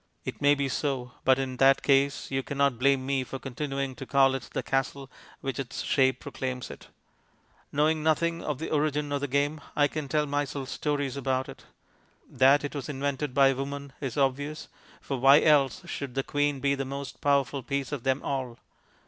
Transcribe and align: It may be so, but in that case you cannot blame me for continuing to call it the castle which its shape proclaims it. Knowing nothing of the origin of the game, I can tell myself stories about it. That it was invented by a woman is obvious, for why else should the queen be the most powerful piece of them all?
It 0.25 0.41
may 0.41 0.55
be 0.55 0.67
so, 0.67 1.11
but 1.23 1.37
in 1.37 1.57
that 1.57 1.83
case 1.83 2.31
you 2.31 2.41
cannot 2.41 2.79
blame 2.79 3.05
me 3.05 3.23
for 3.23 3.37
continuing 3.37 3.93
to 3.97 4.07
call 4.07 4.33
it 4.33 4.49
the 4.51 4.63
castle 4.63 5.11
which 5.41 5.59
its 5.59 5.83
shape 5.83 6.19
proclaims 6.21 6.71
it. 6.71 6.87
Knowing 7.71 8.01
nothing 8.01 8.43
of 8.43 8.57
the 8.57 8.71
origin 8.71 9.11
of 9.11 9.21
the 9.21 9.27
game, 9.27 9.61
I 9.75 9.87
can 9.87 10.07
tell 10.07 10.25
myself 10.25 10.69
stories 10.69 11.15
about 11.17 11.47
it. 11.47 11.65
That 12.27 12.63
it 12.63 12.73
was 12.73 12.89
invented 12.89 13.35
by 13.35 13.49
a 13.49 13.55
woman 13.55 13.93
is 14.01 14.17
obvious, 14.17 14.69
for 15.01 15.19
why 15.19 15.41
else 15.41 15.83
should 15.85 16.15
the 16.15 16.23
queen 16.23 16.61
be 16.61 16.73
the 16.73 16.83
most 16.83 17.21
powerful 17.21 17.61
piece 17.61 17.91
of 17.91 18.01
them 18.01 18.23
all? 18.23 18.57